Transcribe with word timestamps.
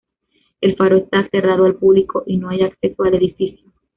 El 0.61 0.75
faro 0.77 0.97
está 0.97 1.29
cerrado 1.29 1.65
al 1.65 1.75
público 1.75 2.23
y 2.25 2.37
no 2.37 2.49
hay 2.49 2.63
acceso 2.63 3.03
al 3.03 3.13
edificio. 3.13 3.71